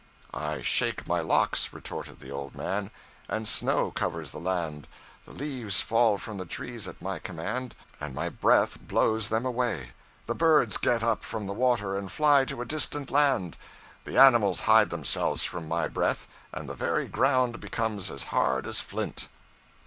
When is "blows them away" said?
8.79-9.91